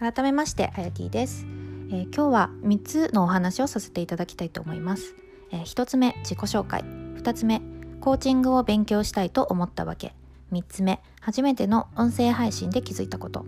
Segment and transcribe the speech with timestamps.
[0.00, 1.44] 改めましてあやてぃです、
[1.90, 5.16] えー、今日は3つのお話をさせていただきたいと思います、
[5.50, 6.82] えー、1つ目自己紹介。
[6.82, 7.60] 2つ目
[8.00, 10.14] コーチングを勉強したいと思ったわけ。
[10.52, 13.44] 3つ目初めての音声配信で気づいたこと、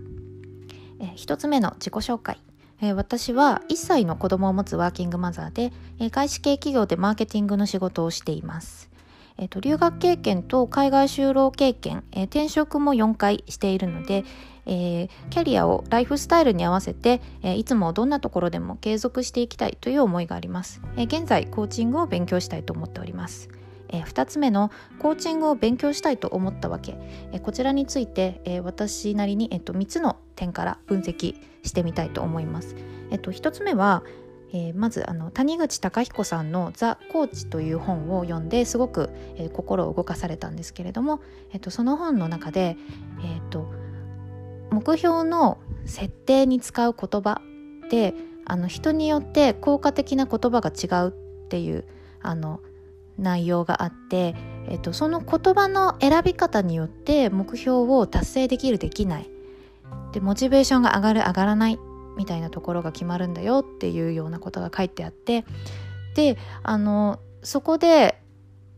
[0.99, 2.41] えー、1つ目の自己紹介。
[2.83, 8.90] え私は1歳の子供を持つワーキングマザーで、え外資系企業でマーケティングの仕事をしています。
[9.41, 14.25] えーと、留学経験と海外就労経験、えー、転職も4回しているので、
[14.67, 23.49] えー、キャリアをライフスタイルに合わせて、えー、いつもどんなところでも継続していきたいという思いがあります、え、現在コーチングを勉強したいと思っております、
[23.89, 26.97] え2つ目のコーチングを勉強したいと思ったわけ、
[27.33, 32.77] えこちらについて、え私なりに、えーと、3つの点から分析してみたいと思います、
[33.11, 34.03] えーと、1つ目は
[34.53, 41.21] えー、まずあの谷口孝彦さんの「ザ・コーチ」という本を読んですごく、えー、心を動かされたんですけれども、
[41.53, 42.77] えーと、その本の中で、
[43.23, 43.67] えーと
[44.71, 47.43] 目標の設定に使う言葉
[47.91, 51.85] であの人によって効果的な言葉が違うっていう
[52.23, 52.61] あの
[53.19, 54.35] 内容があって、
[54.69, 59.31] えっと、その言葉の選び方によって目標を達成できるできない。
[60.13, 61.79] でモチベーションが上がる上がらない
[62.21, 65.47] みたいなところが決まるんだよっていうようなことが書いてあって
[66.15, 68.21] であのそこで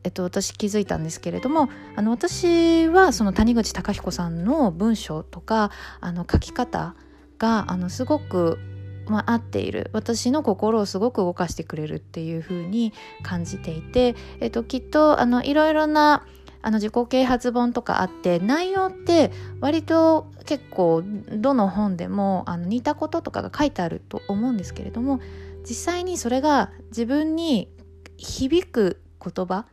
[0.04, 5.70] えっと、私気づいたんですけれどもあの私はその谷口貴彦さんの文章とか
[6.00, 6.96] あの書き方
[7.38, 8.58] があのすごく、
[9.06, 9.90] まあ、合っている。
[9.92, 16.26] 私の心をすごく動かしてくれるっていう風に感じていて、えっと、きっとあのいろいろな
[16.62, 25.20] あの自己啓発本とかあって内容って割と結構どの本でもあの似たこととかが書いてあると思うんですけれども
[25.68, 27.68] 実際にそれが自分に
[28.16, 29.66] 響く言葉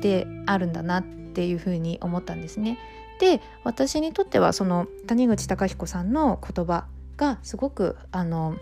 [0.00, 2.78] であるんだなっていうふうに思ったんですね。
[3.20, 6.86] で私にとってはその谷口孝彦さんの言葉
[7.16, 8.56] がすごくあの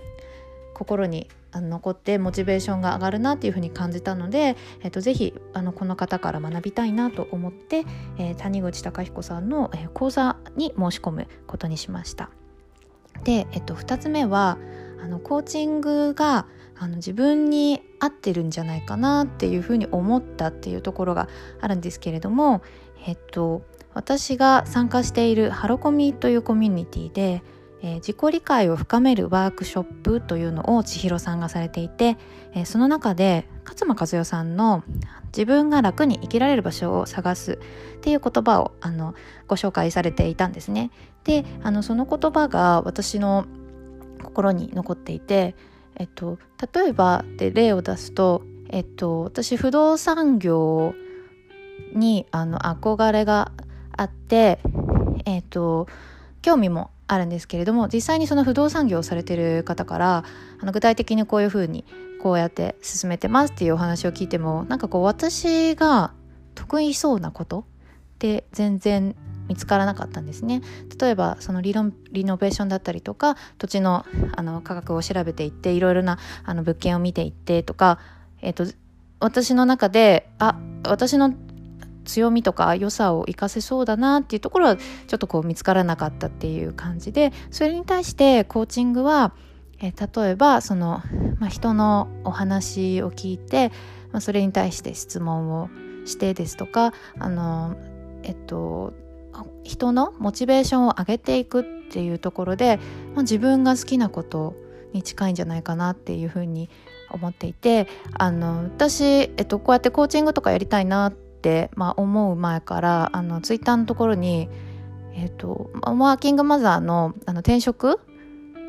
[0.75, 7.85] 心に残ってモチベーションが上がるなっていうふうに感じたので、えっと、ぜひあのこの方から学びたいなと思って、
[8.19, 12.31] えー、谷口孝彦さんの、講座に申し込むことにしました。
[13.25, 14.59] で、えっと、2つ目は
[15.03, 16.47] あのコーチングが
[16.79, 21.29] あの自分に合ってるんじゃないかなっていうふうに思ったっていうところが
[21.61, 22.63] あるんですけれども、
[23.07, 23.63] えっと、
[23.95, 27.43] 私が参加しているハロコミというコミュニティで、
[27.83, 32.17] えー、自己理解を深めるワークショップというのを千尋さんがされていて、
[32.55, 34.85] えー、その中で勝間和代さんの
[35.27, 37.59] 自分が楽に生きられる場所を探す
[37.97, 39.15] っていう言葉をあの
[39.49, 40.91] ご紹介されていたんですね。
[41.25, 43.47] であのその言葉が私の
[44.23, 45.55] 心に残っていて
[45.97, 46.39] えっと、
[46.75, 50.95] 例えばで例を出すと、えっと、私不動産業
[51.95, 53.53] にあの憧れが
[53.97, 54.59] あって、
[55.27, 55.87] えっと、
[56.41, 60.25] 興味もあるんですけれども実際にその不動産業をされてる方から
[60.61, 61.85] あの具体的にこういうふうに
[62.23, 66.13] こうやって進めてますっていうお話を聞いてもなんかこう私が
[66.55, 67.65] 得意そうなことっ
[68.19, 69.17] て全然
[69.49, 70.63] 見つからなかったんですね。
[71.01, 74.07] 例えばそのリノリノベーションだったりとか土地の
[74.37, 77.99] あの価格を調べていっていろいろなあの物件を見ていってとか、
[78.41, 78.67] えーと、
[79.19, 81.35] 私の中であ私の
[82.05, 89.35] 強みとか良さを活かせそうだなっていうところはちょっとこう見つからなかったっていう感じでそれに対してコーチングは、
[89.81, 91.03] えー、例えばその、
[91.39, 93.71] まあ、人のお話を聞いて、
[94.13, 95.71] まあ、それに対して質問を
[96.05, 97.77] してですとかあの
[98.23, 98.93] えっと
[99.65, 102.79] 人のモチベーションを上げていくっていうところで、
[103.15, 104.55] まあ、自分が好きなこと
[104.93, 106.69] に近いんじゃないかなっていうふうに
[107.11, 111.22] 思っていてあの私、えっと、こうやってコーチングとかやりたいなって、
[111.75, 114.49] まあ、思う前からあのツイッターのところに、
[115.15, 118.01] えっと、ワーキングマザーのあの転職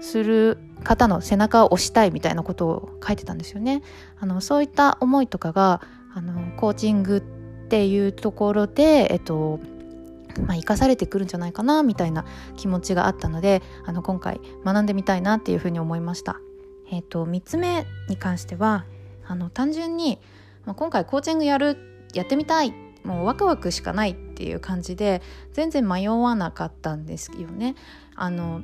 [0.01, 3.81] する方の背中を押したいみたいなことを書いてたんですよね。
[4.19, 5.81] あのそういった思いとかが
[6.13, 7.21] あのコーチングっ
[7.69, 9.59] ていうところで、えっと、
[10.45, 12.25] まあ、生かされてくるんじゃないかなみたいな
[12.57, 16.37] 気持ちがあったのであの今回学んでみたいなっていうふうに思いました。
[16.91, 18.85] えーと、3つ目に関しては
[19.25, 20.19] あの単純に、
[20.65, 22.73] 今回コーチングやるやってみたい
[23.03, 25.21] もうワクワクしかないっていう感じで
[25.51, 27.75] 全然迷わなかったんですよね。
[28.15, 28.61] あの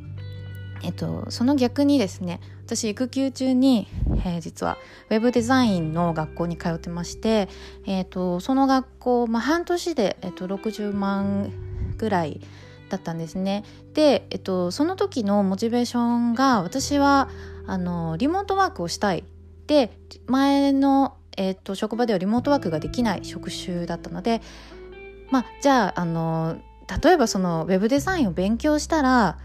[0.82, 3.88] えっと、その逆にですね私育休中に、
[4.24, 4.78] えー、実は
[5.10, 7.50] ウェブデザインの学校に通ってまして、
[7.86, 11.52] えーと、その学校、まあ、半年で、えーと、60万
[11.98, 12.40] ぐらい
[12.90, 13.66] だったんですね。
[13.94, 17.30] で、えっと、その時のモチベーションが私は
[17.68, 19.26] あのリモートワークをしたい
[19.68, 19.92] で
[20.28, 24.42] 前の、えっと、職場ではリモートワークができない職種だったので、
[25.32, 26.58] まあ、じゃああの
[27.02, 29.38] 例えばそのウェブデザインを勉強したら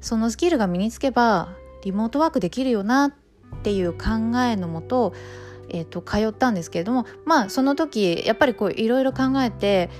[0.00, 1.50] そのスキルが身につけば
[1.84, 3.12] リモートワークできるよなっ
[3.62, 5.14] ていう考えのもと,、
[5.68, 9.90] えーと、通ったんですけれどもまあその時やっぱりこういろいろ考えて、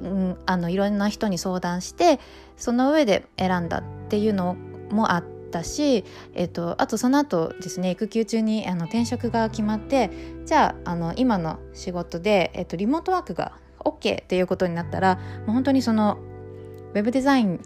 [0.00, 2.18] うん、あのいろんな人に相談して
[2.56, 4.56] その上で選んだっていうの
[4.90, 5.24] もあっ
[5.54, 6.04] たし、
[6.34, 10.10] えーと、あとその後ですね育休中にあの転職が決まって
[10.44, 13.52] じゃああの今の仕事で、えーとリモートワークが
[13.84, 16.18] OK っていうことになったらもう本当にその
[16.94, 17.60] ウェブデザイン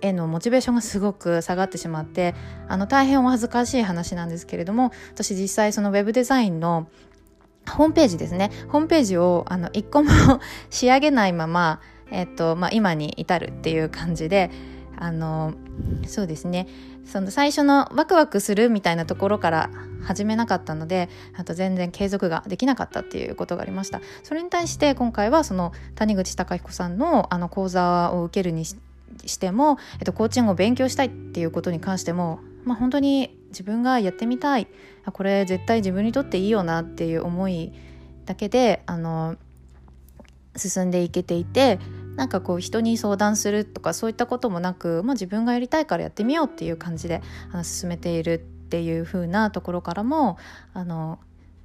[0.00, 2.34] へのモチベーションがすごく下がってしまって
[2.68, 6.88] あの大変お恥ずかしい話なんですけれども私実際そのウェブデザインの
[7.68, 8.50] ホームページですね。
[8.68, 10.10] ホームページをあの一個も
[10.68, 11.80] 仕上げないまま、
[12.10, 14.50] えっとまあ、今に至るっていう感じで
[14.98, 15.54] あの
[16.06, 16.66] そうですね。
[17.06, 19.70] その最初のワクワクするみたいなところから
[20.02, 24.00] 始めなかったのであと全然継続ができなかったっていうことがありました。
[24.22, 28.78] それに対して今回はその谷口孝彦さんのあの講座を受けるにし
[29.38, 34.66] ても、えっと、コーチングを勉強したいっていうことに関しても、まあ、本当に自分がやってみたい。
[35.12, 37.72] これ絶対自分にとっていいよなっていう思い
[38.24, 39.36] だけであの
[40.56, 41.78] 進んでいけていて
[42.16, 47.22] なんかこう人に相談するとかそういったこともなく、まあ、自分がやりたいからやってみようっていう感じで
[47.52, 50.38] あの進めているっていう風なところからも
[50.72, 51.18] あの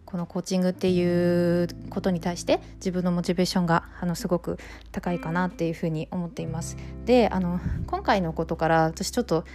[0.06, 4.58] このコーチングっていうことに対して自分のモチベーションがあのすごく
[4.92, 6.78] 高いかなっていうふうに思っています。
[7.06, 9.46] であの今回のことから私ちょっと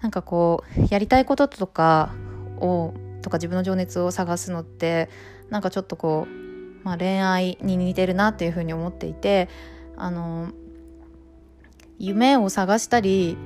[0.00, 2.14] なんかこうやりたいこととか
[2.58, 5.10] をとか自分の情熱を探すのって
[5.50, 9.50] なんかちょっとこう、まあ、恋愛に似てるなっていうふうに思っていて
[9.98, 10.48] あの
[11.98, 13.36] 夢を探したり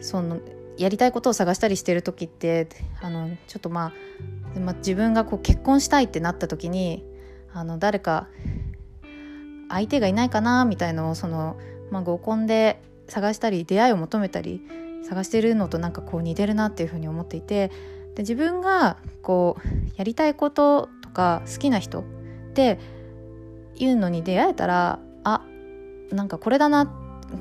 [0.00, 0.40] その
[0.78, 2.68] やりたいことを探したりしてる時って
[3.00, 3.92] あのちょっとま
[4.56, 7.04] あ、まあ、自分がこう結婚したいってなった時に
[7.52, 8.28] あの誰か
[9.68, 11.56] 相手がいないかなみたいのをその、
[11.90, 14.60] まあ、合コンで探したり出会いを求めたり
[15.08, 17.68] 探してるのとなんかこう似てるなっていうふうに思っていて
[18.14, 22.04] で自分がこうやりたいこととか好きな人っ
[22.54, 22.78] て
[23.76, 25.42] いうのに出会えたらあ
[26.10, 26.86] なんかこれだな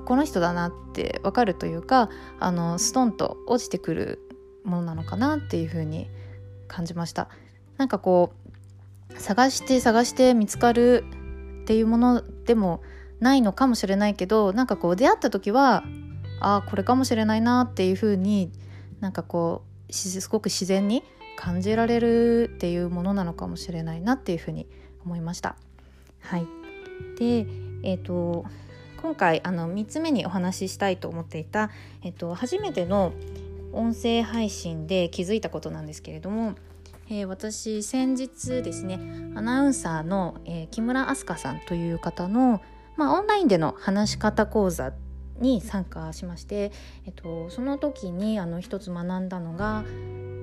[0.06, 2.10] この人だなって分かるというか
[2.40, 4.20] あのストンと落ちてくる
[4.64, 6.08] ものなのかなっていうふうに
[6.68, 7.30] 感じました
[7.78, 8.34] なんかこ
[9.12, 11.04] う探して探して見つかる
[11.64, 12.82] っていうものでも
[13.20, 15.84] ないのかもしれないけどなんかこう出会った時は
[16.40, 18.52] ああこれかもしれないなっていうふうに
[19.00, 21.04] なんかこうすごく自然に
[21.38, 24.68] 感じられるっていうものなのかもしれないなっていうふうに
[25.04, 25.56] 思いました。
[26.22, 26.48] はい、
[27.20, 27.46] で
[27.84, 28.46] えーと、
[29.02, 31.70] 今回あの3つ目にお話ししたいと思っていた、
[32.04, 33.14] えーと、初めての
[33.74, 36.56] 音声配信で気づいたことなんですけれども、
[37.10, 39.00] えー、私先日ですね
[39.36, 42.62] アナウンサーの、えー、木村飛鳥さんという方の、
[42.96, 44.94] まあ、オンラインでの話し方講座
[45.40, 46.72] に参加しまして、
[47.06, 49.84] えっと、その時にあの一つ学んだのが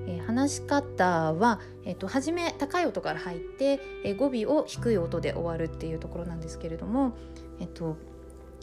[0.07, 7.13] えー、話し方は、えーと、初め高い音から入って、え、語尾を低い音で終わるっていうところなんですけれども、
[7.59, 7.97] えーと、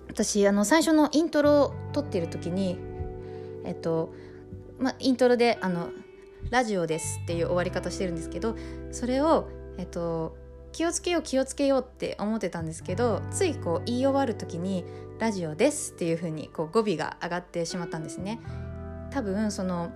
[0.08, 2.76] 私あの最初のイントロを撮ってる時に、
[3.64, 4.12] えーと
[4.78, 5.90] ま、イントロであの
[6.50, 8.56] 「ラジオです」っていう終わり方してるんですけど
[8.90, 10.36] それを、えー、と
[10.72, 14.84] 気をつけよう気をつけようって思ってたんですけどついこう言い終わる時に
[15.20, 18.40] 「ラジオです」っていう風にこう語尾が上がってしまったんですね。
[19.10, 19.90] 多分その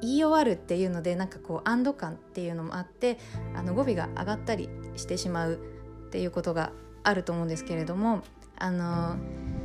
[0.00, 3.18] 言い終わるっていうのでなんかこう安堵感っていうのもあって
[3.54, 5.60] あの語尾が上がったりしてしまう
[6.06, 8.22] っていうことがあると思うんですけれども
[8.56, 9.16] あの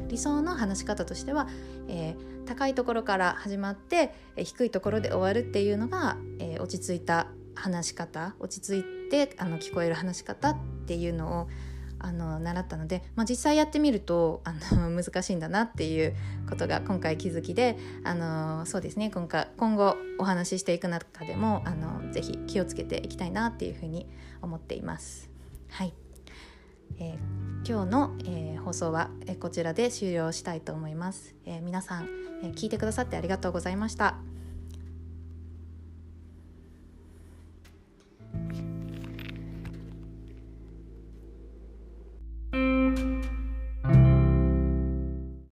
[0.07, 1.47] 理想の話し方としては、
[1.87, 11.47] えー、高いところから始まって、えー、低いところで終わるっていうのが、えー、落ち着いた話し方落ち着いてあの聞こえる話し方っていうのを
[11.99, 16.15] あの習ったので、まあ、実際やってみるとあの 難しいんだなっていう
[16.49, 24.07] ことが今回気づきであのそうですね今回今後お話ししていく中でもあのぜひ気をつけていきたいなっていうふうに
[24.41, 25.29] 思っています。
[25.69, 25.93] はい
[26.97, 31.35] えー、今日の、えー、放送は、えー、こちらで終了したいと思います。
[31.45, 32.07] え皆さん、
[32.43, 34.15] え聞いてくださってありがとうございました。